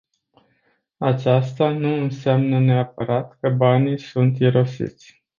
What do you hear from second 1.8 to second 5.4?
înseamnă neapărat că banii sunt irosiți.